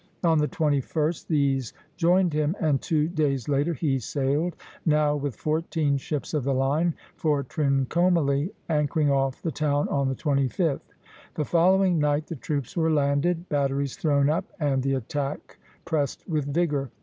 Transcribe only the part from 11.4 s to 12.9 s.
following night the troops were